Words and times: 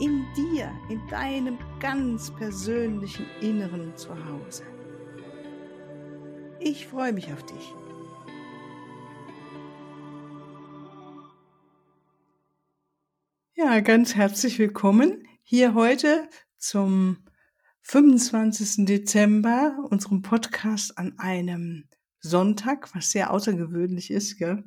In 0.00 0.24
dir, 0.34 0.72
in 0.88 1.06
deinem 1.08 1.58
ganz 1.78 2.30
persönlichen 2.30 3.26
Inneren 3.42 3.94
zu 3.98 4.08
Hause. 4.08 4.62
Ich 6.58 6.86
freue 6.86 7.12
mich 7.12 7.30
auf 7.30 7.44
dich. 7.44 7.74
Ja, 13.52 13.80
ganz 13.80 14.14
herzlich 14.14 14.58
willkommen 14.58 15.28
hier 15.42 15.74
heute 15.74 16.30
zum 16.56 17.18
25. 17.82 18.86
Dezember, 18.86 19.86
unserem 19.90 20.22
Podcast 20.22 20.96
an 20.96 21.18
einem 21.18 21.84
Sonntag, 22.20 22.94
was 22.94 23.10
sehr 23.10 23.30
außergewöhnlich 23.30 24.10
ist. 24.10 24.38
Gell? 24.38 24.64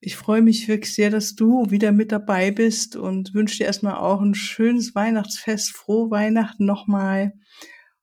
Ich 0.00 0.16
freue 0.16 0.42
mich 0.42 0.68
wirklich 0.68 0.94
sehr, 0.94 1.10
dass 1.10 1.34
du 1.34 1.70
wieder 1.70 1.90
mit 1.90 2.12
dabei 2.12 2.50
bist 2.50 2.96
und 2.96 3.32
wünsche 3.34 3.58
dir 3.58 3.66
erstmal 3.66 3.96
auch 3.96 4.20
ein 4.20 4.34
schönes 4.34 4.94
Weihnachtsfest, 4.94 5.70
frohe 5.72 6.10
Weihnachten 6.10 6.66
nochmal. 6.66 7.32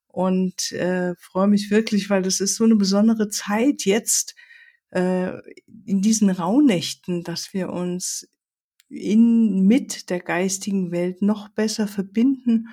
Und 0.08 0.72
äh, 0.72 1.14
freue 1.16 1.48
mich 1.48 1.70
wirklich, 1.70 2.10
weil 2.10 2.22
das 2.22 2.40
ist 2.40 2.56
so 2.56 2.64
eine 2.64 2.76
besondere 2.76 3.28
Zeit 3.28 3.84
jetzt 3.84 4.34
äh, 4.90 5.32
in 5.86 6.02
diesen 6.02 6.30
Rauhnächten, 6.30 7.22
dass 7.22 7.52
wir 7.52 7.70
uns 7.70 8.28
in, 8.88 9.66
mit 9.66 10.10
der 10.10 10.20
geistigen 10.20 10.92
Welt 10.92 11.22
noch 11.22 11.48
besser 11.48 11.88
verbinden 11.88 12.68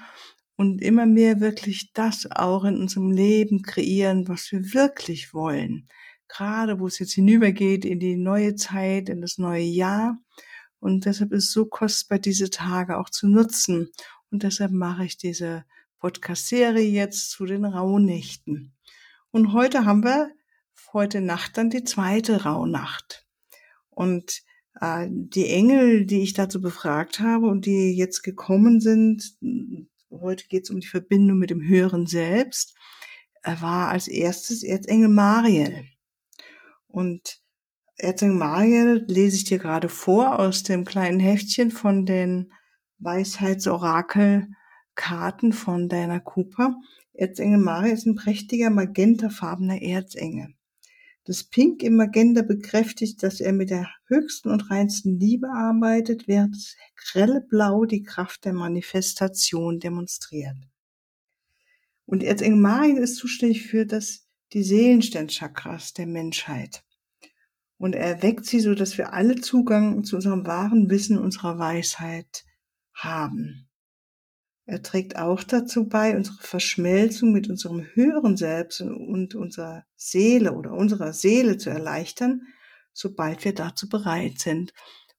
und 0.56 0.82
immer 0.82 1.06
mehr 1.06 1.40
wirklich 1.40 1.94
das 1.94 2.30
auch 2.30 2.64
in 2.64 2.78
unserem 2.78 3.12
Leben 3.12 3.62
kreieren, 3.64 4.28
was 4.28 4.52
wir 4.52 4.74
wirklich 4.74 5.34
wollen 5.34 5.88
gerade 6.32 6.80
wo 6.80 6.88
es 6.88 7.00
jetzt 7.00 7.14
hinübergeht 7.14 7.84
in 7.86 8.00
die 8.00 8.16
neue 8.16 8.56
Zeit, 8.56 9.10
in 9.10 9.22
das 9.22 9.38
neue 9.38 9.64
Jahr. 9.64 10.18
Und 10.80 11.06
deshalb 11.06 11.32
ist 11.34 11.46
es 11.46 11.52
so 11.52 11.66
kostbar, 11.66 12.20
diese 12.20 12.50
Tage 12.50 12.98
auch 12.98 13.10
zu 13.10 13.28
nutzen. 13.28 13.92
Und 14.32 14.44
deshalb 14.44 14.72
mache 14.72 15.06
ich 15.06 15.18
diese 15.18 15.66
Podcast-Serie 16.00 16.88
jetzt 16.88 17.32
zu 17.32 17.46
den 17.46 17.66
Rauhnächten. 17.66 18.74
Und 19.32 19.54
heute 19.54 19.86
haben 19.86 20.04
wir 20.04 20.32
heute 20.94 21.22
Nacht 21.22 21.58
dann 21.58 21.70
die 21.70 21.84
zweite 21.84 22.44
Rauhnacht. 22.44 23.28
Und 23.90 24.42
äh, 24.80 25.08
die 25.10 25.48
Engel, 25.48 26.06
die 26.06 26.22
ich 26.22 26.34
dazu 26.34 26.62
befragt 26.62 27.20
habe 27.20 27.48
und 27.48 27.66
die 27.66 27.96
jetzt 27.96 28.24
gekommen 28.24 28.80
sind, 28.80 29.38
heute 30.10 30.48
geht 30.48 30.64
es 30.64 30.70
um 30.70 30.80
die 30.80 30.88
Verbindung 30.88 31.38
mit 31.38 31.50
dem 31.50 31.62
höheren 31.62 32.08
Selbst, 32.08 32.76
war 33.44 33.90
als 33.90 34.08
erstes 34.08 34.64
Erzengel 34.64 35.10
Mariel. 35.10 35.86
Und 36.92 37.42
Erzengel 37.98 38.38
Mariel 38.38 39.06
lese 39.08 39.38
ich 39.38 39.46
dir 39.46 39.58
gerade 39.60 39.90
vor 39.90 40.40
aus 40.40 40.64
dem 40.64 40.86
kleinen 40.86 41.20
Heftchen 41.20 41.72
von 41.72 42.06
den 42.06 42.52
Weisheitsorakelkarten 43.00 45.54
von 45.54 45.88
Diana 45.88 46.20
Cooper. 46.20 46.76
Erzengel 47.14 47.60
Mariel 47.60 47.94
ist 47.94 48.06
ein 48.06 48.16
prächtiger 48.16 48.70
magentafarbener 48.70 49.82
Erzengel. 49.82 50.54
Das 51.24 51.44
Pink 51.44 51.84
im 51.84 51.96
Magenta 51.96 52.42
bekräftigt, 52.42 53.22
dass 53.22 53.40
er 53.40 53.54
mit 53.54 53.70
der 53.70 53.88
höchsten 54.08 54.50
und 54.50 54.72
reinsten 54.72 55.20
Liebe 55.20 55.50
arbeitet, 55.50 56.28
während 56.28 56.56
das 56.56 56.76
grelle 56.96 57.42
Blau 57.42 57.86
die 57.86 58.02
Kraft 58.02 58.46
der 58.46 58.54
Manifestation 58.54 59.80
demonstriert. 59.80 60.58
Und 62.06 62.24
Erzengel 62.24 62.60
Mariel 62.60 62.98
ist 62.98 63.18
zuständig 63.18 63.68
für 63.68 63.86
das 63.86 64.28
die 64.54 64.64
Seelensternchakras 64.64 65.94
der 65.94 66.08
Menschheit. 66.08 66.84
Und 67.78 67.96
er 67.96 68.06
erweckt 68.06 68.46
sie 68.46 68.60
so, 68.60 68.76
dass 68.76 68.98
wir 68.98 69.14
alle 69.14 69.42
Zugang 69.42 70.04
zu 70.04 70.16
unserem 70.16 70.46
wahren 70.46 70.90
Wissen, 70.90 71.18
unserer 71.18 71.58
Weisheit 71.58 72.46
haben. 72.94 73.68
Er 74.66 74.84
trägt 74.84 75.18
auch 75.18 75.44
dazu 75.44 75.88
bei, 75.88 76.16
unsere 76.16 76.38
Verschmelzung 76.38 77.32
mit 77.32 77.50
unserem 77.50 77.86
höheren 77.94 78.38
Selbst 78.38 78.82
und 78.82 79.36
unserer 79.36 79.86
Seele 79.96 80.54
oder 80.54 80.72
unserer 80.74 81.14
Seele 81.14 81.58
zu 81.58 81.70
erleichtern, 81.70 82.44
sobald 82.94 83.44
wir 83.44 83.56
dazu 83.56 83.90
bereit 83.90 84.40
sind. 84.40 84.74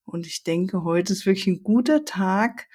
Und 0.05 0.27
ich 0.27 0.45
denke, 0.45 0.85
heute 0.85 1.13
ist 1.13 1.27
wirklich 1.27 1.49
ein 1.49 1.63
guter 1.63 2.05
Tag, 2.05 2.69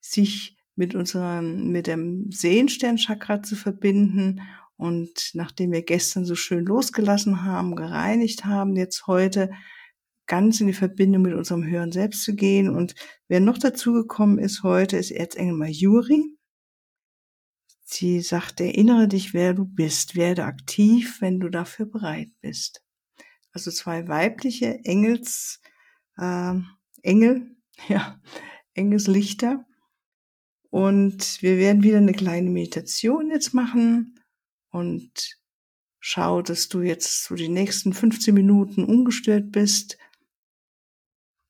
sich 0.00 0.56
mit 0.76 0.94
unserem, 0.94 1.70
mit 1.70 1.86
dem 1.86 2.30
Sehensternchakra 2.30 3.42
zu 3.42 3.56
verbinden 3.56 4.42
und 4.76 5.30
nachdem 5.34 5.72
wir 5.72 5.82
gestern 5.82 6.24
so 6.24 6.34
schön 6.34 6.64
losgelassen 6.64 7.44
haben, 7.44 7.76
gereinigt 7.76 8.44
haben, 8.44 8.76
jetzt 8.76 9.06
heute 9.06 9.50
ganz 10.26 10.60
in 10.60 10.66
die 10.66 10.72
Verbindung 10.72 11.22
mit 11.22 11.34
unserem 11.34 11.64
höheren 11.64 11.92
Selbst 11.92 12.24
zu 12.24 12.34
gehen. 12.34 12.68
Und 12.68 12.94
wer 13.28 13.40
noch 13.40 13.58
dazu 13.58 13.92
gekommen 13.92 14.38
ist 14.38 14.62
heute, 14.62 14.96
ist 14.96 15.10
Erzengel 15.10 15.54
Majuri. 15.54 16.24
Sie 17.84 18.20
sagt, 18.20 18.60
erinnere 18.60 19.06
dich, 19.06 19.34
wer 19.34 19.54
du 19.54 19.64
bist, 19.66 20.16
werde 20.16 20.44
aktiv, 20.44 21.20
wenn 21.20 21.38
du 21.38 21.50
dafür 21.50 21.86
bereit 21.86 22.30
bist. 22.40 22.82
Also 23.52 23.70
zwei 23.70 24.08
weibliche 24.08 24.80
Engels, 24.84 25.60
äh, 26.16 26.54
Engel, 27.02 27.56
ja, 27.88 28.20
Engelslichter. 28.72 29.64
Und 30.70 31.40
wir 31.42 31.58
werden 31.58 31.84
wieder 31.84 31.98
eine 31.98 32.14
kleine 32.14 32.50
Meditation 32.50 33.30
jetzt 33.30 33.54
machen 33.54 34.18
und 34.74 35.38
schau, 36.00 36.42
dass 36.42 36.68
du 36.68 36.82
jetzt 36.82 37.24
so 37.24 37.36
die 37.36 37.48
nächsten 37.48 37.92
15 37.92 38.34
Minuten 38.34 38.82
ungestört 38.82 39.52
bist, 39.52 39.96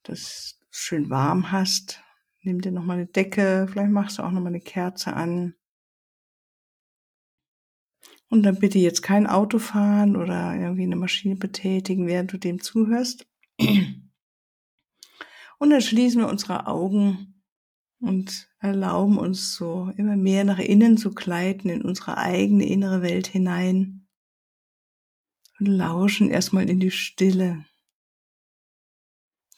dass 0.03 0.59
du 0.61 0.67
es 0.71 0.79
schön 0.79 1.09
warm 1.09 1.51
hast. 1.51 2.03
Nimm 2.43 2.61
dir 2.61 2.71
noch 2.71 2.85
mal 2.85 2.99
eine 2.99 3.07
Decke, 3.07 3.67
vielleicht 3.71 3.91
machst 3.91 4.19
du 4.19 4.23
auch 4.23 4.31
noch 4.31 4.43
mal 4.43 4.49
eine 4.49 4.61
Kerze 4.61 5.15
an. 5.15 5.55
Und 8.29 8.43
dann 8.43 8.59
bitte 8.59 8.79
jetzt 8.79 9.03
kein 9.03 9.27
Auto 9.27 9.59
fahren 9.59 10.17
oder 10.17 10.55
irgendwie 10.55 10.83
eine 10.83 10.97
Maschine 10.97 11.37
betätigen, 11.37 12.07
während 12.07 12.33
du 12.35 12.39
dem 12.39 12.61
zuhörst. 12.61 13.27
Und 15.59 15.71
dann 15.71 15.81
schließen 15.81 16.21
wir 16.21 16.29
unsere 16.29 16.67
Augen 16.67 17.34
und 18.07 18.49
erlauben 18.59 19.19
uns 19.19 19.55
so 19.55 19.91
immer 19.97 20.17
mehr 20.17 20.45
nach 20.45 20.59
innen 20.59 20.97
zu 20.97 21.13
gleiten 21.13 21.69
in 21.69 21.83
unsere 21.83 22.17
eigene 22.19 22.67
innere 22.67 23.03
Welt 23.03 23.27
hinein 23.27 24.07
und 25.59 25.67
lauschen 25.67 26.31
erstmal 26.31 26.69
in 26.69 26.81
die 26.81 26.91
Stille, 26.91 27.65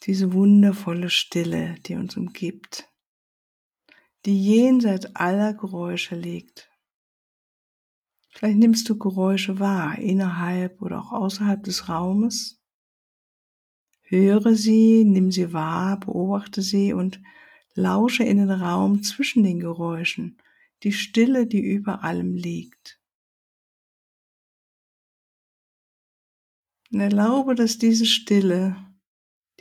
diese 0.02 0.32
wundervolle 0.32 1.10
Stille, 1.10 1.76
die 1.86 1.94
uns 1.94 2.16
umgibt, 2.16 2.88
die 4.24 4.40
jenseits 4.40 5.06
aller 5.14 5.54
Geräusche 5.54 6.14
liegt. 6.14 6.70
Vielleicht 8.30 8.58
nimmst 8.58 8.88
du 8.88 8.98
Geräusche 8.98 9.58
wahr, 9.58 9.98
innerhalb 9.98 10.82
oder 10.82 11.00
auch 11.00 11.12
außerhalb 11.12 11.62
des 11.64 11.88
Raumes. 11.88 12.62
Höre 14.02 14.54
sie, 14.54 15.04
nimm 15.04 15.32
sie 15.32 15.52
wahr, 15.52 15.98
beobachte 15.98 16.60
sie 16.62 16.92
und 16.92 17.20
Lausche 17.76 18.24
in 18.24 18.38
den 18.38 18.50
Raum 18.50 19.02
zwischen 19.02 19.44
den 19.44 19.60
Geräuschen, 19.60 20.40
die 20.82 20.92
Stille, 20.92 21.46
die 21.46 21.60
über 21.60 22.02
allem 22.02 22.34
liegt. 22.34 23.00
Und 26.90 27.00
erlaube, 27.00 27.54
dass 27.54 27.78
diese 27.78 28.06
Stille 28.06 28.76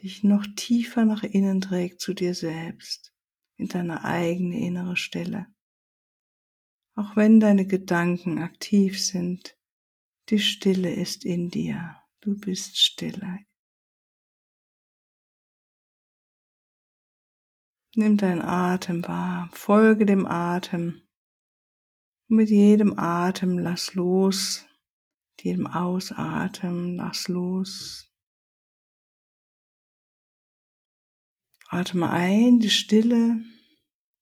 dich 0.02 0.24
noch 0.24 0.46
tiefer 0.56 1.06
nach 1.06 1.24
innen 1.24 1.62
trägt 1.62 2.00
zu 2.00 2.14
dir 2.14 2.34
selbst, 2.34 3.14
in 3.58 3.68
deine 3.68 4.04
eigene 4.04 4.60
innere 4.60 4.96
Stille. 4.96 5.48
Auch 6.96 7.18
wenn 7.18 7.40
deine 7.42 7.68
Gedanken 7.68 8.38
aktiv 8.38 9.04
sind, 9.04 9.58
die 10.30 10.40
Stille 10.40 10.94
ist 10.94 11.26
in 11.26 11.50
dir. 11.50 11.98
Du 12.22 12.40
bist 12.40 12.78
stille. 12.78 13.40
Nimm 17.98 18.18
deinen 18.18 18.42
Atem 18.42 19.08
wahr, 19.08 19.50
folge 19.54 20.06
dem 20.06 20.26
Atem. 20.26 21.02
mit 22.28 22.50
jedem 22.50 23.00
Atem 23.00 23.58
lass 23.58 23.94
los, 23.94 24.66
mit 25.32 25.46
jedem 25.46 25.68
Ausatmen 25.68 26.98
lass 26.98 27.30
los. 27.30 28.12
Atme 31.70 32.10
ein, 32.10 32.60
die 32.60 32.70
Stille, 32.70 33.42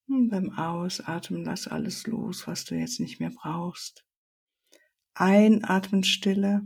Und 0.08 0.30
beim 0.30 0.52
Ausatmen 0.52 1.44
lass 1.44 1.68
alles 1.68 2.06
los, 2.06 2.46
was 2.46 2.66
du 2.66 2.75
jetzt 2.75 3.00
nicht 3.00 3.20
mehr 3.20 3.31
brauchst. 3.31 4.06
Einatmen 5.16 6.04
Stille 6.04 6.62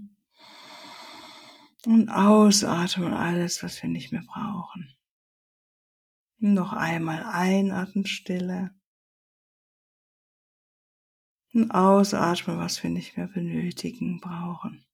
und 1.86 2.10
ausatmen 2.10 3.14
alles, 3.14 3.64
was 3.64 3.82
wir 3.82 3.90
nicht 3.90 4.12
mehr 4.12 4.24
brauchen. 4.28 4.97
Noch 6.40 6.74
einmal 6.74 7.24
einatmen 7.24 8.06
Stille 8.06 8.72
und 11.54 11.72
ausatmen, 11.72 12.60
was 12.60 12.84
wir 12.84 12.92
nicht 12.92 13.18
mehr 13.18 13.28
benötigen, 13.28 14.20
brauchen. 14.20 14.86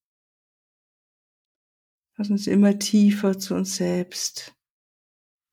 Lass 2.15 2.29
uns 2.29 2.47
immer 2.47 2.79
tiefer 2.79 3.37
zu 3.37 3.55
uns 3.55 3.75
selbst 3.75 4.55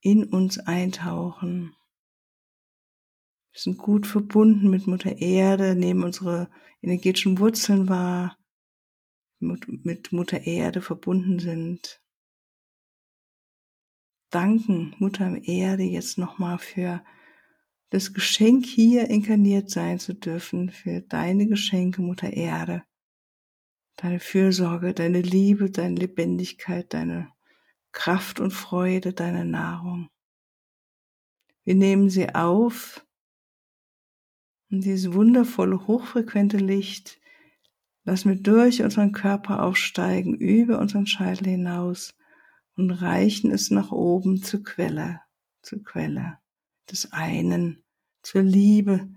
in 0.00 0.24
uns 0.24 0.58
eintauchen. 0.58 1.74
Wir 3.52 3.60
sind 3.60 3.78
gut 3.78 4.06
verbunden 4.06 4.70
mit 4.70 4.86
Mutter 4.86 5.16
Erde, 5.18 5.74
nehmen 5.74 6.04
unsere 6.04 6.50
energetischen 6.82 7.38
Wurzeln 7.38 7.88
wahr, 7.88 8.38
mit 9.40 10.12
Mutter 10.12 10.42
Erde 10.42 10.82
verbunden 10.82 11.40
sind. 11.40 12.00
Danken 14.30 14.94
Mutter 14.98 15.36
Erde 15.42 15.82
jetzt 15.82 16.16
nochmal 16.16 16.58
für 16.58 17.02
das 17.90 18.14
Geschenk 18.14 18.64
hier 18.64 19.10
inkarniert 19.10 19.70
sein 19.70 19.98
zu 19.98 20.14
dürfen, 20.14 20.70
für 20.70 21.00
deine 21.00 21.48
Geschenke, 21.48 22.00
Mutter 22.00 22.32
Erde, 22.32 22.84
deine 23.96 24.20
Fürsorge, 24.20 24.94
deine 24.94 25.20
Liebe, 25.20 25.70
deine 25.70 25.96
Lebendigkeit, 25.96 26.94
deine 26.94 27.32
Kraft 27.92 28.38
und 28.38 28.52
Freude, 28.52 29.12
deine 29.12 29.44
Nahrung. 29.44 30.08
Wir 31.64 31.74
nehmen 31.74 32.08
sie 32.08 32.32
auf 32.32 33.04
und 34.70 34.84
dieses 34.84 35.12
wundervolle, 35.12 35.88
hochfrequente 35.88 36.58
Licht 36.58 37.20
lassen 38.04 38.30
wir 38.30 38.36
durch 38.36 38.82
unseren 38.82 39.12
Körper 39.12 39.62
aufsteigen, 39.64 40.34
über 40.34 40.78
unseren 40.78 41.06
Scheitel 41.06 41.48
hinaus 41.48 42.14
und 42.76 42.90
reichen 42.90 43.50
es 43.50 43.70
nach 43.70 43.92
oben 43.92 44.42
zur 44.42 44.62
Quelle, 44.62 45.20
zur 45.62 45.82
Quelle 45.82 46.38
des 46.90 47.12
einen, 47.12 47.82
zur 48.22 48.42
Liebe, 48.42 49.08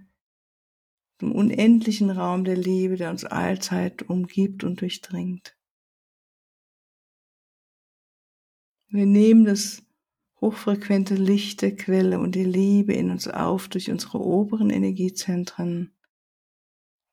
dem 1.22 1.32
unendlichen 1.32 2.10
Raum 2.10 2.44
der 2.44 2.58
Liebe, 2.58 2.98
der 2.98 3.10
uns 3.10 3.24
allzeit 3.26 4.04
umgibt 4.04 4.64
und 4.64 4.82
durchdringt. 4.82 5.58
Wir 8.90 9.06
nehmen 9.06 9.46
das 9.46 9.84
hochfrequente 10.40 11.16
Licht 11.16 11.62
der 11.62 11.76
Quelle 11.76 12.20
und 12.20 12.36
die 12.36 12.44
Liebe 12.44 12.94
in 12.94 13.10
uns 13.10 13.28
auf 13.28 13.70
durch 13.70 13.90
unsere 13.90 14.20
oberen 14.20 14.70
Energiezentren. 14.70 15.96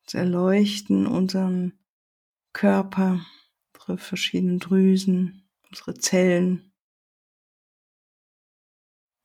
Sie 0.06 0.18
erleuchten 0.18 1.06
unseren 1.06 1.78
Körper, 2.52 3.24
unsere 3.72 3.98
verschiedenen 3.98 4.58
Drüsen, 4.58 5.48
unsere 5.70 5.94
Zellen, 5.94 6.70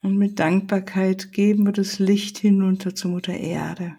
und 0.06 0.18
mit 0.18 0.38
Dankbarkeit 0.38 1.32
geben 1.32 1.66
wir 1.66 1.72
das 1.72 1.98
Licht 1.98 2.38
hinunter 2.38 2.94
zur 2.94 3.10
Mutter 3.10 3.34
Erde. 3.34 3.96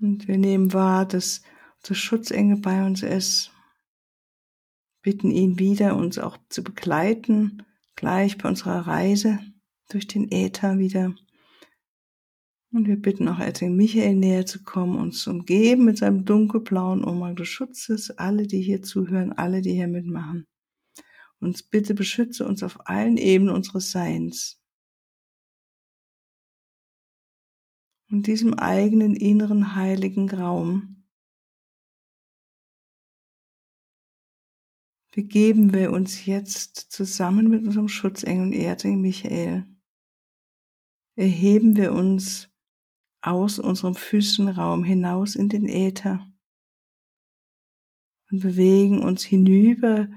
Und 0.00 0.26
wir 0.28 0.38
nehmen 0.38 0.72
wahr, 0.72 1.04
dass 1.04 1.42
unser 1.82 1.94
Schutzengel 1.94 2.56
bei 2.56 2.86
uns 2.86 3.02
ist, 3.02 3.52
bitten 5.02 5.30
ihn 5.30 5.58
wieder, 5.58 5.94
uns 5.94 6.18
auch 6.18 6.38
zu 6.48 6.64
begleiten, 6.64 7.66
gleich 7.96 8.38
bei 8.38 8.48
unserer 8.48 8.86
Reise 8.86 9.38
durch 9.90 10.06
den 10.06 10.32
Äther 10.32 10.78
wieder. 10.78 11.14
Und 12.74 12.86
wir 12.86 12.96
bitten 12.96 13.28
auch 13.28 13.38
Erzengel 13.38 13.76
Michael 13.76 14.16
näher 14.16 14.46
zu 14.46 14.62
kommen, 14.62 14.96
uns 14.96 15.22
zu 15.22 15.30
umgeben 15.30 15.84
mit 15.84 15.98
seinem 15.98 16.24
dunkelblauen 16.24 17.04
Umhang 17.04 17.36
des 17.36 17.48
Schutzes, 17.48 18.10
alle, 18.10 18.46
die 18.46 18.62
hier 18.62 18.82
zuhören, 18.82 19.32
alle, 19.32 19.60
die 19.60 19.74
hier 19.74 19.88
mitmachen. 19.88 20.46
Und 21.38 21.70
bitte 21.70 21.94
beschütze 21.94 22.46
uns 22.46 22.62
auf 22.62 22.88
allen 22.88 23.18
Ebenen 23.18 23.54
unseres 23.54 23.90
Seins. 23.90 24.58
Und 28.10 28.26
diesem 28.26 28.54
eigenen 28.54 29.16
inneren 29.16 29.74
heiligen 29.74 30.30
Raum 30.30 31.04
begeben 35.14 35.74
wir 35.74 35.92
uns 35.92 36.24
jetzt 36.24 36.76
zusammen 36.90 37.48
mit 37.48 37.66
unserem 37.66 37.88
Schutzengel 37.88 38.46
und 38.46 38.52
Erzengel 38.54 38.98
Michael. 38.98 39.66
Erheben 41.16 41.76
wir 41.76 41.92
uns 41.92 42.51
aus 43.22 43.58
unserem 43.58 43.94
Füßenraum 43.94 44.84
hinaus 44.84 45.36
in 45.36 45.48
den 45.48 45.68
Äther 45.68 46.28
und 48.30 48.40
bewegen 48.40 49.00
uns 49.00 49.22
hinüber 49.22 50.08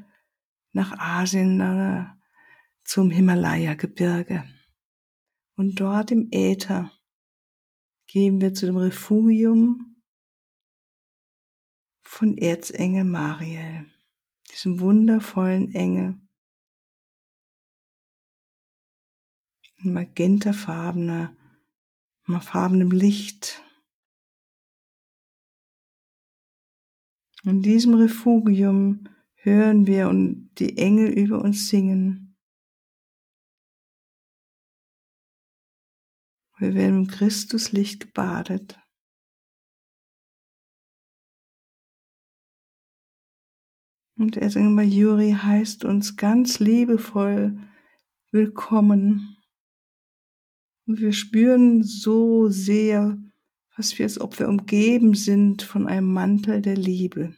nach 0.71 0.97
Asien 0.97 1.61
äh, 1.61 2.05
zum 2.83 3.11
Himalaya-Gebirge. 3.11 4.43
Und 5.55 5.79
dort 5.79 6.11
im 6.11 6.29
Äther 6.31 6.91
gehen 8.07 8.41
wir 8.41 8.53
zu 8.53 8.65
dem 8.65 8.77
Refugium 8.77 9.95
von 12.03 12.37
Erzengel 12.37 13.03
Mariel, 13.03 13.85
diesem 14.51 14.79
wundervollen 14.79 15.73
Engel, 15.73 16.19
in 19.77 19.93
magentafarbener, 22.27 22.41
farbenem 22.41 22.91
Licht. 22.91 23.61
In 27.43 27.61
diesem 27.61 27.93
Refugium 27.93 29.07
hören 29.35 29.85
wir 29.85 30.09
und 30.09 30.49
die 30.55 30.77
Engel 30.77 31.09
über 31.09 31.41
uns 31.41 31.69
singen. 31.69 32.35
Wir 36.57 36.73
werden 36.73 37.03
im 37.03 37.07
Christuslicht 37.07 37.99
gebadet. 37.99 38.79
Und 44.17 44.37
er 44.37 44.49
sagt 44.49 44.65
Juri 44.85 45.33
heißt 45.33 45.83
uns 45.83 46.15
ganz 46.15 46.59
liebevoll 46.59 47.59
willkommen. 48.31 49.34
Und 50.87 50.99
wir 50.99 51.13
spüren 51.13 51.83
so 51.83 52.49
sehr, 52.49 53.17
was 53.75 53.97
wir, 53.97 54.05
als 54.05 54.21
ob 54.21 54.39
wir 54.39 54.47
umgeben 54.47 55.15
sind 55.15 55.63
von 55.63 55.87
einem 55.87 56.11
Mantel 56.13 56.61
der 56.61 56.77
Liebe. 56.77 57.35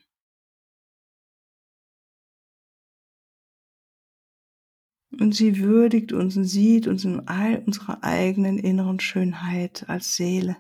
Und 5.20 5.34
sie 5.34 5.60
würdigt 5.60 6.12
uns 6.12 6.38
und 6.38 6.44
sieht 6.44 6.88
uns 6.88 7.04
in 7.06 7.28
all 7.28 7.64
unserer 7.66 8.04
eigenen 8.04 8.60
inneren 8.60 9.00
Schönheit 9.00 9.90
als 9.90 10.16
Seele, 10.16 10.58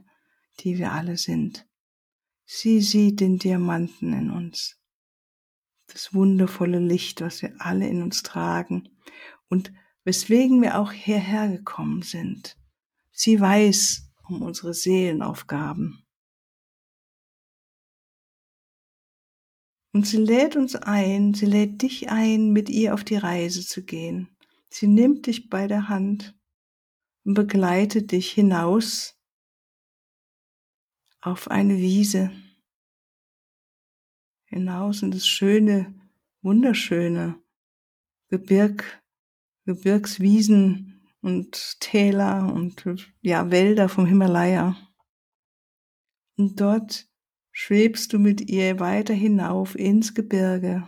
die 0.61 0.77
wir 0.79 0.93
alle 0.93 1.17
sind. 1.17 1.67
Sie 2.45 2.81
sieht 2.81 3.19
den 3.19 3.37
Diamanten 3.37 4.13
in 4.13 4.31
uns, 4.31 4.79
das 5.87 6.13
wundervolle 6.13 6.79
Licht, 6.79 7.21
was 7.21 7.41
wir 7.41 7.53
alle 7.59 7.87
in 7.87 8.01
uns 8.01 8.23
tragen 8.23 8.89
und 9.49 9.71
weswegen 10.05 10.61
wir 10.61 10.79
auch 10.79 10.91
hierher 10.91 11.49
gekommen 11.49 12.01
sind. 12.01 12.57
Sie 13.19 13.39
weiß 13.39 14.11
um 14.27 14.43
unsere 14.43 14.75
Seelenaufgaben. 14.75 16.05
Und 19.91 20.05
sie 20.05 20.17
lädt 20.17 20.55
uns 20.55 20.75
ein, 20.75 21.33
sie 21.33 21.47
lädt 21.47 21.81
dich 21.81 22.09
ein, 22.09 22.51
mit 22.51 22.69
ihr 22.69 22.93
auf 22.93 23.03
die 23.03 23.15
Reise 23.15 23.65
zu 23.65 23.83
gehen. 23.83 24.37
Sie 24.69 24.85
nimmt 24.85 25.25
dich 25.25 25.49
bei 25.49 25.65
der 25.65 25.89
Hand 25.89 26.37
und 27.23 27.33
begleitet 27.33 28.11
dich 28.11 28.31
hinaus 28.31 29.19
auf 31.19 31.49
eine 31.49 31.77
Wiese, 31.77 32.31
hinaus 34.45 35.01
in 35.01 35.09
das 35.09 35.27
schöne, 35.27 35.99
wunderschöne 36.43 37.41
Gebirg, 38.27 39.01
Gebirgswiesen 39.65 40.96
und 41.21 41.79
Täler 41.79 42.51
und 42.53 42.85
ja, 43.21 43.51
Wälder 43.51 43.89
vom 43.89 44.05
Himalaya. 44.05 44.75
Und 46.37 46.59
dort 46.61 47.07
schwebst 47.51 48.13
du 48.13 48.19
mit 48.19 48.49
ihr 48.49 48.79
weiter 48.79 49.13
hinauf 49.13 49.75
ins 49.75 50.13
Gebirge. 50.13 50.87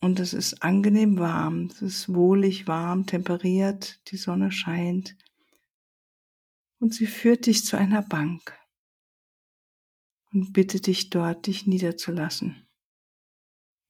Und 0.00 0.20
es 0.20 0.34
ist 0.34 0.62
angenehm 0.62 1.18
warm, 1.18 1.70
es 1.72 1.82
ist 1.82 2.14
wohlig 2.14 2.68
warm, 2.68 3.06
temperiert, 3.06 4.00
die 4.10 4.16
Sonne 4.16 4.52
scheint. 4.52 5.16
Und 6.78 6.94
sie 6.94 7.06
führt 7.06 7.46
dich 7.46 7.64
zu 7.64 7.78
einer 7.78 8.02
Bank 8.02 8.56
und 10.32 10.52
bittet 10.52 10.86
dich 10.86 11.10
dort, 11.10 11.46
dich 11.46 11.66
niederzulassen. 11.66 12.68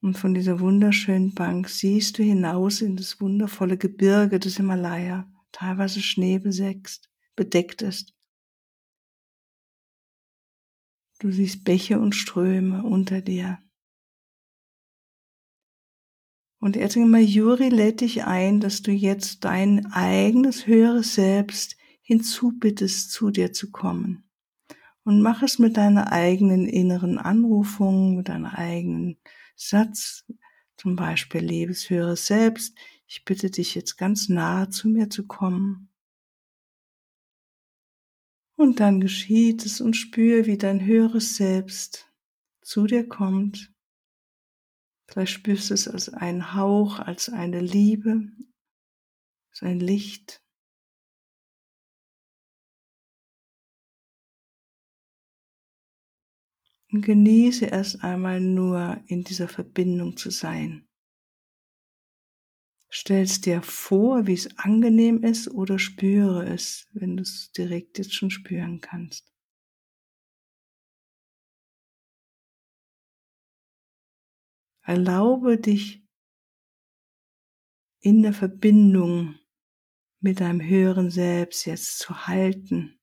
Und 0.04 0.18
von 0.18 0.34
dieser 0.34 0.60
wunderschönen 0.60 1.32
Bank 1.32 1.66
siehst 1.66 2.18
du 2.18 2.22
hinaus 2.22 2.82
in 2.82 2.94
das 2.94 3.22
wundervolle 3.22 3.78
Gebirge 3.78 4.38
des 4.38 4.58
Himalaya, 4.58 5.32
teilweise 5.50 6.02
schneebedeckt 6.02 7.10
bedeckt 7.34 7.80
ist. 7.80 8.14
Du 11.20 11.30
siehst 11.30 11.64
Bäche 11.64 11.98
und 12.00 12.14
Ströme 12.14 12.82
unter 12.82 13.22
dir. 13.22 13.60
Und 16.60 16.76
Erzengel 16.76 17.08
Mayuri 17.08 17.70
lädt 17.70 18.02
dich 18.02 18.24
ein, 18.24 18.60
dass 18.60 18.82
du 18.82 18.92
jetzt 18.92 19.46
dein 19.46 19.86
eigenes 19.86 20.66
höheres 20.66 21.14
Selbst 21.14 21.78
hinzubittest, 22.02 23.10
zu 23.10 23.30
dir 23.30 23.54
zu 23.54 23.70
kommen. 23.70 24.28
Und 25.02 25.22
mach 25.22 25.42
es 25.42 25.58
mit 25.58 25.78
deiner 25.78 26.12
eigenen 26.12 26.66
inneren 26.66 27.16
Anrufung, 27.16 28.16
mit 28.16 28.28
deiner 28.28 28.58
eigenen 28.58 29.16
Satz, 29.54 30.24
zum 30.76 30.96
Beispiel 30.96 31.40
liebes 31.40 31.88
höheres 31.88 32.26
Selbst, 32.26 32.76
ich 33.06 33.24
bitte 33.24 33.50
dich 33.50 33.74
jetzt 33.74 33.96
ganz 33.96 34.28
nahe 34.28 34.68
zu 34.70 34.88
mir 34.88 35.08
zu 35.08 35.26
kommen. 35.26 35.90
Und 38.56 38.80
dann 38.80 39.00
geschieht 39.00 39.64
es 39.66 39.80
und 39.80 39.94
spüre, 39.94 40.46
wie 40.46 40.58
dein 40.58 40.84
höheres 40.84 41.36
Selbst 41.36 42.12
zu 42.62 42.86
dir 42.86 43.08
kommt. 43.08 43.72
Vielleicht 45.08 45.32
spürst 45.32 45.70
du 45.70 45.74
es 45.74 45.88
als 45.88 46.08
einen 46.08 46.54
Hauch, 46.54 46.98
als 46.98 47.28
eine 47.28 47.60
Liebe, 47.60 48.30
als 49.50 49.62
ein 49.62 49.80
Licht. 49.80 50.43
Und 56.94 57.02
genieße 57.02 57.66
erst 57.66 58.04
einmal 58.04 58.40
nur 58.40 59.02
in 59.08 59.24
dieser 59.24 59.48
Verbindung 59.48 60.16
zu 60.16 60.30
sein. 60.30 60.86
Stellst 62.88 63.46
dir 63.46 63.62
vor, 63.62 64.28
wie 64.28 64.34
es 64.34 64.56
angenehm 64.58 65.24
ist 65.24 65.48
oder 65.48 65.80
spüre 65.80 66.46
es, 66.46 66.86
wenn 66.92 67.16
du 67.16 67.24
es 67.24 67.50
direkt 67.50 67.98
jetzt 67.98 68.14
schon 68.14 68.30
spüren 68.30 68.80
kannst. 68.80 69.34
Erlaube 74.82 75.58
dich 75.58 76.06
in 77.98 78.22
der 78.22 78.34
Verbindung 78.34 79.34
mit 80.20 80.38
deinem 80.38 80.60
höheren 80.60 81.10
Selbst 81.10 81.66
jetzt 81.66 81.98
zu 81.98 82.28
halten, 82.28 83.00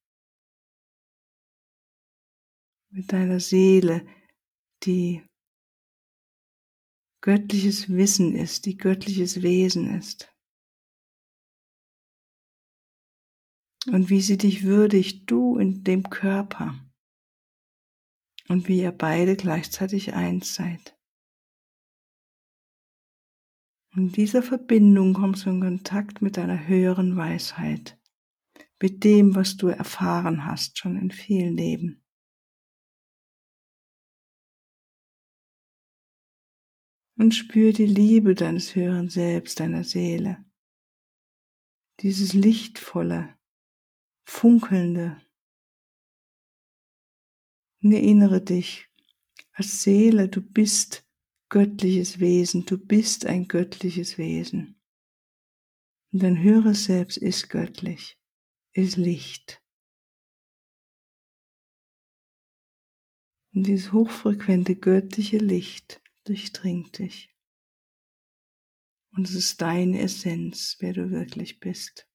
mit 2.91 3.11
deiner 3.13 3.39
Seele, 3.39 4.05
die 4.83 5.23
göttliches 7.21 7.89
Wissen 7.89 8.35
ist, 8.35 8.65
die 8.65 8.77
göttliches 8.77 9.41
Wesen 9.41 9.97
ist. 9.97 10.31
Und 13.87 14.09
wie 14.09 14.21
sie 14.21 14.37
dich 14.37 14.63
würdigt, 14.63 15.29
du 15.31 15.57
in 15.57 15.83
dem 15.83 16.09
Körper. 16.09 16.75
Und 18.47 18.67
wie 18.67 18.81
ihr 18.81 18.91
beide 18.91 19.35
gleichzeitig 19.35 20.13
eins 20.13 20.53
seid. 20.53 20.97
In 23.95 24.11
dieser 24.11 24.43
Verbindung 24.43 25.13
kommst 25.13 25.45
du 25.45 25.49
in 25.49 25.61
Kontakt 25.61 26.21
mit 26.21 26.37
deiner 26.37 26.67
höheren 26.67 27.17
Weisheit, 27.17 27.99
mit 28.81 29.03
dem, 29.03 29.35
was 29.35 29.57
du 29.57 29.67
erfahren 29.67 30.45
hast, 30.45 30.77
schon 30.77 30.97
in 30.97 31.11
vielen 31.11 31.57
Leben. 31.57 32.00
Und 37.21 37.35
spür 37.35 37.71
die 37.71 37.85
Liebe 37.85 38.33
deines 38.33 38.73
höheren 38.73 39.07
Selbst, 39.07 39.59
deiner 39.59 39.83
Seele. 39.83 40.43
Dieses 41.99 42.33
lichtvolle, 42.33 43.37
funkelnde. 44.23 45.21
Und 47.83 47.91
erinnere 47.91 48.41
dich 48.41 48.89
als 49.51 49.83
Seele, 49.83 50.29
du 50.29 50.41
bist 50.41 51.07
göttliches 51.49 52.19
Wesen, 52.19 52.65
du 52.65 52.79
bist 52.79 53.27
ein 53.27 53.47
göttliches 53.47 54.17
Wesen. 54.17 54.81
Und 56.11 56.23
dein 56.23 56.41
höheres 56.41 56.85
Selbst 56.85 57.17
ist 57.17 57.51
göttlich, 57.51 58.17
ist 58.73 58.97
Licht. 58.97 59.61
Und 63.53 63.67
dieses 63.67 63.93
hochfrequente 63.93 64.75
göttliche 64.75 65.37
Licht 65.37 66.01
durchdringt 66.31 66.97
dich. 66.97 67.35
Und 69.13 69.27
es 69.27 69.35
ist 69.35 69.61
deine 69.61 69.99
Essenz, 69.99 70.77
wer 70.79 70.93
du 70.93 71.11
wirklich 71.11 71.59
bist. 71.59 72.07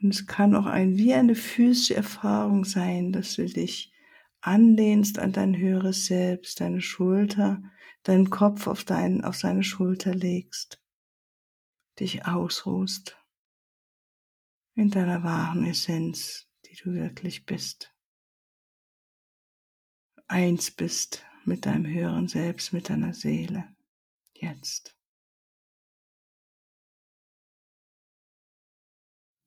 Und 0.00 0.14
es 0.14 0.28
kann 0.28 0.54
auch 0.54 0.66
ein, 0.66 0.96
wie 0.96 1.12
eine 1.12 1.34
physische 1.34 1.96
Erfahrung 1.96 2.64
sein, 2.64 3.10
dass 3.10 3.34
du 3.34 3.44
dich 3.46 3.92
anlehnst 4.40 5.18
an 5.18 5.32
dein 5.32 5.56
höheres 5.56 6.06
Selbst, 6.06 6.60
deine 6.60 6.80
Schulter, 6.80 7.60
deinen 8.04 8.30
Kopf 8.30 8.68
auf, 8.68 8.84
dein, 8.84 9.24
auf 9.24 9.34
seine 9.34 9.64
Schulter 9.64 10.14
legst, 10.14 10.80
dich 11.98 12.26
ausruhst 12.26 13.20
in 14.76 14.90
deiner 14.90 15.24
wahren 15.24 15.64
Essenz, 15.64 16.45
die 16.76 16.82
du 16.82 16.94
wirklich 16.94 17.46
bist. 17.46 17.94
Eins 20.28 20.70
bist 20.70 21.24
mit 21.44 21.66
deinem 21.66 21.86
höheren 21.86 22.28
Selbst, 22.28 22.72
mit 22.72 22.90
deiner 22.90 23.14
Seele. 23.14 23.74
Jetzt. 24.34 24.96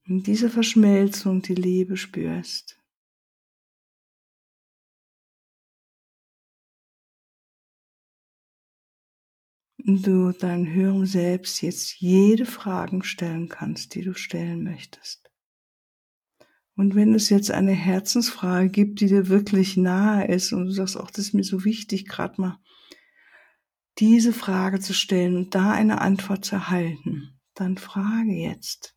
In 0.06 0.24
dieser 0.24 0.50
Verschmelzung 0.50 1.42
die 1.42 1.54
Liebe 1.54 1.98
spürst. 1.98 2.82
Und 9.86 10.06
du 10.06 10.32
deinem 10.32 10.68
höheren 10.72 11.06
Selbst 11.06 11.62
jetzt 11.62 12.00
jede 12.00 12.46
Fragen 12.46 13.04
stellen 13.04 13.50
kannst, 13.50 13.94
die 13.96 14.02
du 14.02 14.14
stellen 14.14 14.64
möchtest. 14.64 15.29
Und 16.80 16.96
wenn 16.96 17.14
es 17.14 17.28
jetzt 17.28 17.52
eine 17.52 17.74
Herzensfrage 17.74 18.70
gibt, 18.70 19.02
die 19.02 19.08
dir 19.08 19.28
wirklich 19.28 19.76
nahe 19.76 20.26
ist 20.30 20.54
und 20.54 20.64
du 20.64 20.72
sagst, 20.72 20.96
auch 20.96 21.12
das 21.12 21.26
ist 21.26 21.34
mir 21.34 21.44
so 21.44 21.66
wichtig, 21.66 22.08
gerade 22.08 22.40
mal 22.40 22.60
diese 23.98 24.32
Frage 24.32 24.80
zu 24.80 24.94
stellen 24.94 25.36
und 25.36 25.54
da 25.54 25.74
eine 25.74 26.00
Antwort 26.00 26.46
zu 26.46 26.56
erhalten, 26.56 27.38
dann 27.54 27.78
frage 27.78 28.32
jetzt. 28.32 28.96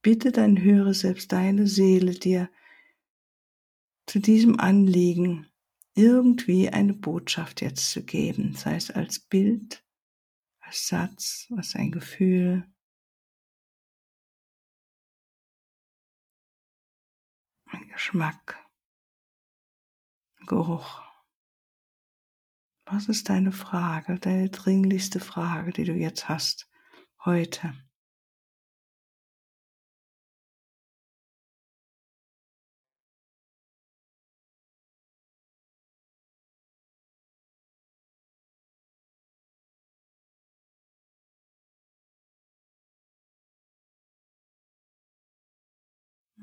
Bitte 0.00 0.30
dein 0.30 0.62
höheres 0.62 1.00
Selbst, 1.00 1.32
deine 1.32 1.66
Seele 1.66 2.12
dir 2.12 2.50
zu 4.06 4.20
diesem 4.20 4.60
Anliegen 4.60 5.48
irgendwie 5.96 6.68
eine 6.68 6.94
Botschaft 6.94 7.62
jetzt 7.62 7.90
zu 7.90 8.04
geben, 8.04 8.54
sei 8.54 8.76
es 8.76 8.92
als 8.92 9.18
Bild, 9.18 9.84
als 10.60 10.86
Satz, 10.86 11.48
als 11.56 11.74
ein 11.74 11.90
Gefühl, 11.90 12.64
Geschmack, 17.98 18.64
Geruch. 20.46 21.02
Was 22.86 23.08
ist 23.08 23.28
deine 23.28 23.52
Frage, 23.52 24.18
deine 24.18 24.48
dringlichste 24.48 25.20
Frage, 25.20 25.72
die 25.72 25.84
du 25.84 25.92
jetzt 25.92 26.28
hast, 26.28 26.70
heute? 27.24 27.74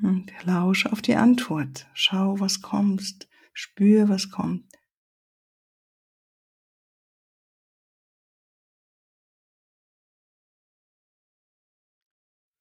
Und 0.05 0.31
lausche 0.43 0.91
auf 0.91 1.01
die 1.01 1.15
Antwort. 1.15 1.87
Schau, 1.95 2.39
was 2.39 2.61
kommt. 2.61 3.27
Spür, 3.53 4.07
was 4.07 4.29
kommt. 4.29 4.71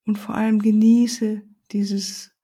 Und 0.07 0.19
vor 0.19 0.35
allem 0.35 0.59
genieße 0.59 1.43
dieses 1.71 2.35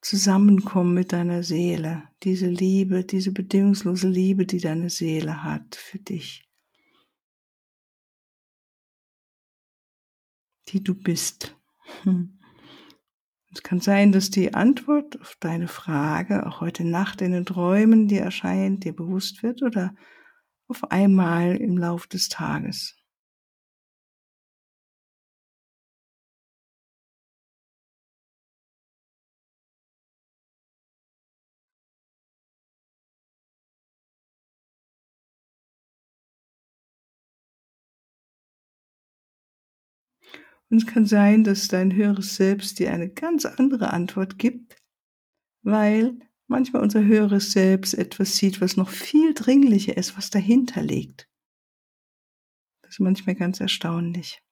Zusammenkommen 0.00 0.92
mit 0.92 1.12
deiner 1.12 1.44
Seele, 1.44 2.08
diese 2.24 2.48
Liebe, 2.48 3.04
diese 3.04 3.30
bedingungslose 3.30 4.08
Liebe, 4.08 4.44
die 4.44 4.58
deine 4.58 4.90
Seele 4.90 5.44
hat 5.44 5.76
für 5.76 6.00
dich, 6.00 6.50
die 10.66 10.82
du 10.82 10.96
bist. 10.96 11.56
Hm 12.02 12.34
Es 13.50 13.62
kann 13.62 13.80
sein, 13.80 14.12
dass 14.12 14.30
die 14.30 14.52
Antwort 14.52 15.20
auf 15.20 15.36
deine 15.40 15.68
Frage 15.68 16.46
auch 16.46 16.60
heute 16.60 16.84
Nacht 16.84 17.22
in 17.22 17.32
den 17.32 17.46
Träumen 17.46 18.06
dir 18.08 18.20
erscheint, 18.20 18.84
dir 18.84 18.94
bewusst 18.94 19.42
wird 19.42 19.62
oder 19.62 19.94
auf 20.68 20.90
einmal 20.90 21.56
im 21.56 21.78
Lauf 21.78 22.06
des 22.06 22.28
Tages. 22.28 22.97
Und 40.70 40.78
es 40.82 40.86
kann 40.86 41.06
sein, 41.06 41.44
dass 41.44 41.68
dein 41.68 41.94
höheres 41.94 42.36
Selbst 42.36 42.78
dir 42.78 42.92
eine 42.92 43.08
ganz 43.08 43.46
andere 43.46 43.90
Antwort 43.90 44.38
gibt, 44.38 44.76
weil 45.62 46.18
manchmal 46.46 46.82
unser 46.82 47.02
höheres 47.04 47.52
Selbst 47.52 47.94
etwas 47.94 48.36
sieht, 48.36 48.60
was 48.60 48.76
noch 48.76 48.90
viel 48.90 49.34
dringlicher 49.34 49.96
ist, 49.96 50.16
was 50.16 50.30
dahinter 50.30 50.82
liegt. 50.82 51.28
Das 52.82 52.92
ist 52.92 53.00
manchmal 53.00 53.34
ganz 53.34 53.60
erstaunlich. 53.60 54.42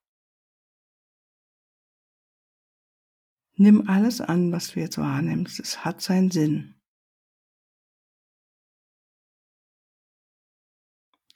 Nimm 3.59 3.89
alles 3.89 4.21
an, 4.21 4.51
was 4.51 4.69
du 4.69 4.79
jetzt 4.79 4.99
wahrnimmst. 4.99 5.59
Es 5.59 5.83
hat 5.83 6.01
seinen 6.01 6.29
Sinn. 6.29 6.75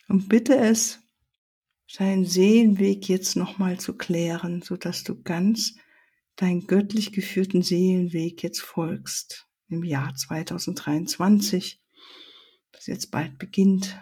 Und 0.08 0.30
bitte 0.30 0.56
es, 0.56 1.01
seinen 1.92 2.26
Seelenweg 2.26 3.10
jetzt 3.10 3.36
nochmal 3.36 3.80
zu 3.80 3.98
klären, 3.98 4.62
so 4.62 4.78
dass 4.78 5.04
du 5.04 5.22
ganz 5.22 5.76
deinen 6.38 6.66
göttlich 6.66 7.12
geführten 7.12 7.62
Seelenweg 7.62 8.42
jetzt 8.44 8.62
folgst 8.62 9.48
im 9.68 9.84
Jahr 9.84 10.16
2023, 10.16 11.82
das 12.72 12.88
jetzt 12.88 13.12
bald 13.12 13.38
beginnt. 13.38 14.00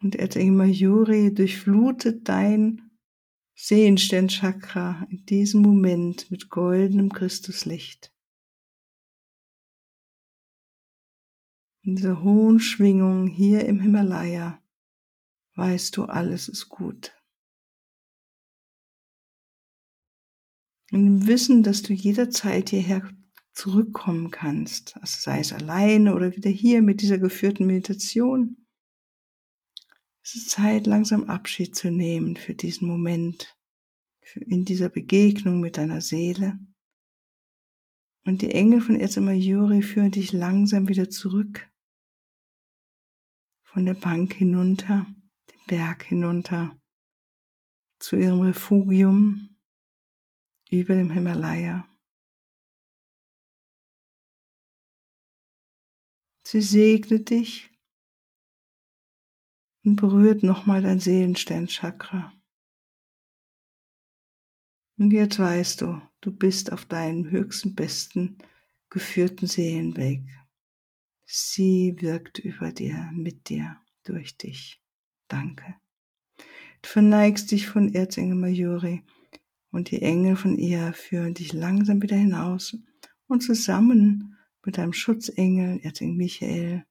Und 0.00 0.14
Erzengel 0.14 0.54
Mayuri 0.54 1.34
durchflutet 1.34 2.28
dein 2.28 2.92
Seelensternchakra 3.56 5.08
in 5.10 5.26
diesem 5.26 5.62
Moment 5.62 6.30
mit 6.30 6.48
goldenem 6.48 7.12
Christuslicht. 7.12 8.12
In 11.88 11.96
dieser 11.96 12.22
hohen 12.22 12.60
Schwingung 12.60 13.28
hier 13.28 13.64
im 13.64 13.80
Himalaya 13.80 14.62
weißt 15.54 15.96
du, 15.96 16.04
alles 16.04 16.46
ist 16.46 16.68
gut. 16.68 17.16
Und 20.92 21.06
im 21.06 21.26
Wissen, 21.26 21.62
dass 21.62 21.80
du 21.80 21.94
jederzeit 21.94 22.68
hierher 22.68 23.10
zurückkommen 23.54 24.30
kannst, 24.30 24.98
also 24.98 25.16
sei 25.18 25.40
es 25.40 25.54
alleine 25.54 26.14
oder 26.14 26.36
wieder 26.36 26.50
hier 26.50 26.82
mit 26.82 27.00
dieser 27.00 27.16
geführten 27.16 27.64
Meditation, 27.64 28.66
es 30.22 30.34
ist 30.34 30.50
Zeit, 30.50 30.86
langsam 30.86 31.24
Abschied 31.24 31.74
zu 31.74 31.90
nehmen 31.90 32.36
für 32.36 32.54
diesen 32.54 32.86
Moment, 32.86 33.56
in 34.34 34.66
dieser 34.66 34.90
Begegnung 34.90 35.60
mit 35.60 35.78
deiner 35.78 36.02
Seele. 36.02 36.58
Und 38.26 38.42
die 38.42 38.50
Engel 38.50 38.82
von 38.82 39.00
Erzema 39.00 39.32
führen 39.80 40.10
dich 40.10 40.32
langsam 40.34 40.86
wieder 40.86 41.08
zurück 41.08 41.66
von 43.78 43.86
der 43.86 43.94
Bank 43.94 44.34
hinunter, 44.34 45.06
den 45.52 45.66
Berg 45.68 46.02
hinunter, 46.02 46.76
zu 48.00 48.16
ihrem 48.16 48.40
Refugium 48.40 49.56
über 50.68 50.96
dem 50.96 51.12
Himalaya. 51.12 51.88
Sie 56.42 56.60
segnet 56.60 57.30
dich 57.30 57.70
und 59.84 59.94
berührt 59.94 60.42
nochmal 60.42 60.82
dein 60.82 60.98
Seelensternchakra. 60.98 62.32
Und 64.98 65.12
jetzt 65.12 65.38
weißt 65.38 65.82
du, 65.82 66.02
du 66.20 66.36
bist 66.36 66.72
auf 66.72 66.84
deinem 66.86 67.30
höchsten, 67.30 67.76
besten 67.76 68.38
geführten 68.90 69.46
Seelenweg. 69.46 70.24
Sie 71.30 71.94
wirkt 72.00 72.38
über 72.38 72.72
dir, 72.72 73.10
mit 73.12 73.50
dir, 73.50 73.76
durch 74.02 74.38
dich. 74.38 74.80
Danke. 75.28 75.74
Du 76.80 76.88
verneigst 76.88 77.50
dich 77.50 77.66
von 77.66 77.92
Erzengel 77.92 78.34
Majori 78.34 79.04
und 79.70 79.90
die 79.90 80.00
Engel 80.00 80.36
von 80.36 80.56
ihr 80.56 80.94
führen 80.94 81.34
dich 81.34 81.52
langsam 81.52 82.00
wieder 82.00 82.16
hinaus 82.16 82.78
und 83.26 83.42
zusammen 83.42 84.38
mit 84.64 84.78
deinem 84.78 84.94
Schutzengel 84.94 85.80
Erzengel 85.82 86.16
Michael 86.16 86.86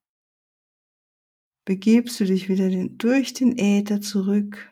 begebst 1.66 2.20
du 2.20 2.26
dich 2.26 2.48
wieder 2.48 2.70
durch 2.90 3.34
den 3.34 3.58
Äther 3.58 4.02
zurück, 4.02 4.72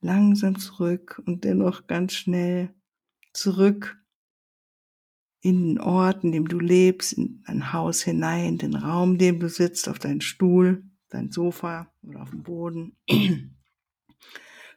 langsam 0.00 0.56
zurück 0.56 1.20
und 1.26 1.42
dennoch 1.42 1.88
ganz 1.88 2.14
schnell 2.14 2.72
zurück 3.32 3.97
in 5.40 5.68
den 5.68 5.80
Ort, 5.80 6.24
in 6.24 6.32
dem 6.32 6.48
du 6.48 6.58
lebst, 6.58 7.12
in 7.12 7.42
dein 7.46 7.72
Haus 7.72 8.02
hinein, 8.02 8.58
den 8.58 8.74
Raum, 8.74 9.12
in 9.12 9.18
dem 9.18 9.40
du 9.40 9.48
sitzt, 9.48 9.88
auf 9.88 9.98
deinen 9.98 10.20
Stuhl, 10.20 10.84
dein 11.08 11.30
Sofa 11.30 11.92
oder 12.02 12.22
auf 12.22 12.30
dem 12.30 12.42
Boden. 12.42 12.96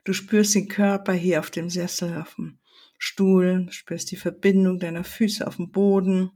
Du 0.04 0.13
spürst 0.13 0.56
den 0.56 0.67
Körper 0.67 1.13
hier 1.13 1.39
auf 1.39 1.52
dem 1.52 1.69
Sessel, 1.69 2.17
auf 2.17 2.36
dem 2.36 2.58
Stuhl, 2.97 3.67
spürst 3.69 4.12
die 4.12 4.15
Verbindung 4.15 4.80
deiner 4.80 5.04
Füße 5.04 5.45
auf 5.45 5.58
dem 5.58 5.71
Boden. 5.71 6.32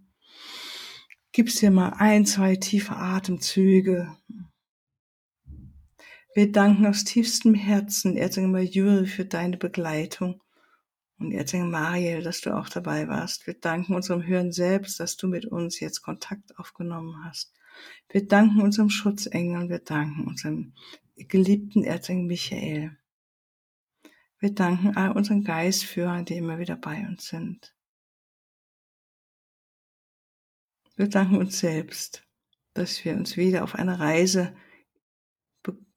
Gibst 1.31 1.61
dir 1.61 1.71
mal 1.71 1.89
ein, 1.97 2.25
zwei 2.25 2.55
tiefe 2.55 2.95
Atemzüge. 2.95 4.15
Wir 6.35 6.51
danken 6.51 6.85
aus 6.85 7.03
tiefstem 7.05 7.53
Herzen, 7.53 8.17
Erzengel 8.17 8.63
Juri, 8.63 9.07
für 9.07 9.25
deine 9.25 9.57
Begleitung 9.57 10.41
und 11.19 11.31
Erzengel 11.31 11.69
Mariel, 11.69 12.21
dass 12.21 12.41
du 12.41 12.55
auch 12.55 12.69
dabei 12.69 13.07
warst. 13.07 13.47
Wir 13.47 13.53
danken 13.53 13.95
unserem 13.95 14.25
Hören 14.25 14.51
selbst, 14.51 14.99
dass 14.99 15.15
du 15.17 15.27
mit 15.27 15.45
uns 15.45 15.79
jetzt 15.79 16.01
Kontakt 16.01 16.57
aufgenommen 16.59 17.23
hast. 17.23 17.53
Wir 18.09 18.27
danken 18.27 18.61
unserem 18.61 18.89
Schutzengel 18.89 19.61
und 19.61 19.69
wir 19.69 19.79
danken 19.79 20.27
unserem 20.27 20.73
geliebten 21.15 21.83
Erzengel 21.83 22.25
Michael. 22.25 22.97
Wir 24.39 24.53
danken 24.53 24.95
all 24.95 25.11
unseren 25.11 25.43
Geistführern, 25.43 26.25
die 26.25 26.35
immer 26.35 26.59
wieder 26.59 26.75
bei 26.75 27.07
uns 27.07 27.27
sind. 27.27 27.73
Wir 30.97 31.07
danken 31.07 31.37
uns 31.37 31.59
selbst, 31.59 32.25
dass 32.73 33.03
wir 33.03 33.15
uns 33.15 33.37
wieder 33.37 33.63
auf 33.63 33.75
eine 33.75 33.99
Reise 33.99 34.55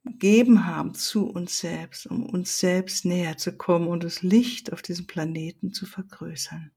gegeben 0.08 0.66
haben 0.66 0.94
zu 0.94 1.28
uns 1.28 1.58
selbst, 1.58 2.06
um 2.06 2.24
uns 2.26 2.58
selbst 2.58 3.04
näher 3.04 3.36
zu 3.36 3.52
kommen 3.52 3.88
und 3.88 4.04
das 4.04 4.22
Licht 4.22 4.72
auf 4.72 4.82
diesem 4.82 5.06
Planeten 5.06 5.72
zu 5.72 5.86
vergrößern. 5.86 6.70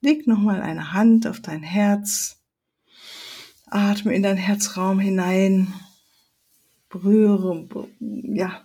Leg 0.00 0.26
nochmal 0.26 0.62
eine 0.62 0.92
Hand 0.92 1.26
auf 1.26 1.40
dein 1.40 1.62
Herz, 1.62 2.42
atme 3.66 4.14
in 4.14 4.22
dein 4.22 4.36
Herzraum 4.36 4.98
hinein, 4.98 5.72
berühre, 6.88 7.66
ja, 8.00 8.62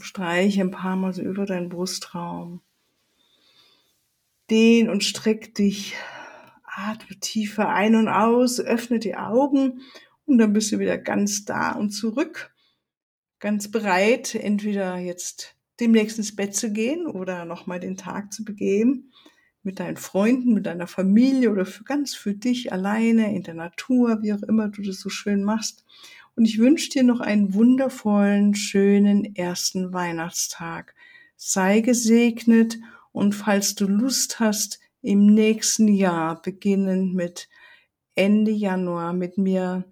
streiche 0.00 0.60
ein 0.60 0.70
paar 0.70 0.96
Mal 0.96 1.14
so 1.14 1.22
über 1.22 1.46
deinen 1.46 1.70
Brustraum. 1.70 2.60
Dehn 4.50 4.90
und 4.90 5.02
streck 5.02 5.54
dich, 5.54 5.94
atme 6.64 7.18
tiefer 7.20 7.70
ein 7.70 7.94
und 7.94 8.08
aus, 8.08 8.60
öffne 8.60 8.98
die 8.98 9.16
Augen 9.16 9.80
und 10.26 10.36
dann 10.38 10.52
bist 10.52 10.72
du 10.72 10.78
wieder 10.78 10.98
ganz 10.98 11.46
da 11.46 11.72
und 11.72 11.90
zurück 11.90 12.53
ganz 13.44 13.70
bereit, 13.70 14.34
entweder 14.34 14.96
jetzt 14.96 15.54
demnächst 15.78 16.16
ins 16.16 16.34
Bett 16.34 16.56
zu 16.56 16.72
gehen 16.72 17.06
oder 17.06 17.44
nochmal 17.44 17.78
den 17.78 17.98
Tag 17.98 18.32
zu 18.32 18.42
begehen 18.42 19.12
mit 19.62 19.80
deinen 19.80 19.98
Freunden, 19.98 20.54
mit 20.54 20.64
deiner 20.64 20.86
Familie 20.86 21.50
oder 21.50 21.66
für 21.66 21.84
ganz 21.84 22.14
für 22.14 22.32
dich 22.32 22.72
alleine 22.72 23.36
in 23.36 23.42
der 23.42 23.52
Natur, 23.52 24.22
wie 24.22 24.32
auch 24.32 24.42
immer 24.44 24.70
du 24.70 24.80
das 24.80 24.98
so 24.98 25.10
schön 25.10 25.44
machst. 25.44 25.84
Und 26.36 26.46
ich 26.46 26.58
wünsche 26.58 26.88
dir 26.88 27.02
noch 27.02 27.20
einen 27.20 27.52
wundervollen, 27.52 28.54
schönen 28.54 29.36
ersten 29.36 29.92
Weihnachtstag. 29.92 30.94
Sei 31.36 31.82
gesegnet 31.82 32.78
und 33.12 33.34
falls 33.34 33.74
du 33.74 33.86
Lust 33.86 34.40
hast, 34.40 34.80
im 35.02 35.26
nächsten 35.26 35.88
Jahr, 35.88 36.40
beginnend 36.40 37.12
mit 37.12 37.50
Ende 38.14 38.52
Januar, 38.52 39.12
mit 39.12 39.36
mir 39.36 39.84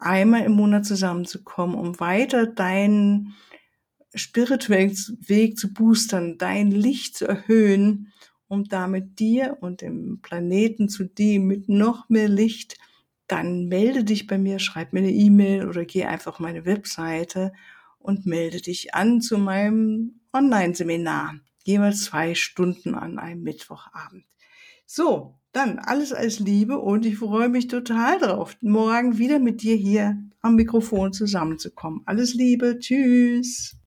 einmal 0.00 0.42
im 0.42 0.52
Monat 0.52 0.86
zusammenzukommen, 0.86 1.76
um 1.76 2.00
weiter 2.00 2.46
deinen 2.46 3.34
spirituellen 4.14 4.96
Weg 5.20 5.58
zu 5.58 5.72
boostern, 5.72 6.38
dein 6.38 6.70
Licht 6.70 7.16
zu 7.16 7.26
erhöhen, 7.26 8.12
um 8.48 8.64
damit 8.64 9.20
dir 9.20 9.58
und 9.60 9.80
dem 9.80 10.20
Planeten 10.20 10.88
zu 10.88 11.04
dienen 11.04 11.46
mit 11.46 11.68
noch 11.68 12.08
mehr 12.08 12.28
Licht, 12.28 12.76
dann 13.28 13.66
melde 13.66 14.02
dich 14.02 14.26
bei 14.26 14.38
mir, 14.38 14.58
schreib 14.58 14.92
mir 14.92 15.00
eine 15.00 15.12
E-Mail 15.12 15.68
oder 15.68 15.84
geh 15.84 16.04
einfach 16.04 16.32
auf 16.34 16.40
meine 16.40 16.64
Webseite 16.64 17.52
und 18.00 18.26
melde 18.26 18.60
dich 18.60 18.94
an 18.94 19.20
zu 19.20 19.38
meinem 19.38 20.20
Online-Seminar. 20.32 21.36
jeweils 21.62 22.04
zwei 22.04 22.34
Stunden 22.34 22.94
an 22.94 23.18
einem 23.18 23.42
Mittwochabend. 23.42 24.24
So, 24.86 25.39
dann 25.52 25.78
alles 25.78 26.12
als 26.12 26.38
Liebe 26.38 26.78
und 26.78 27.04
ich 27.04 27.18
freue 27.18 27.48
mich 27.48 27.68
total 27.68 28.18
drauf, 28.18 28.56
morgen 28.60 29.18
wieder 29.18 29.38
mit 29.38 29.62
dir 29.62 29.74
hier 29.74 30.22
am 30.40 30.54
Mikrofon 30.54 31.12
zusammenzukommen. 31.12 32.02
Alles 32.06 32.34
Liebe, 32.34 32.78
tschüss. 32.78 33.76